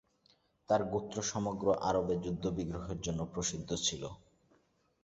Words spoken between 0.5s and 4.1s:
তার গোত্র সমগ্র আরবে যুদ্ধ-বিগ্রহের জন্য প্রসিদ্ধ ছিল।